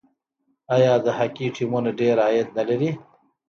آیا 0.75 0.93
د 1.05 1.07
هاکي 1.17 1.47
ټیمونه 1.55 1.89
ډیر 1.99 2.15
عاید 2.25 2.47
نلري؟ 2.57 2.91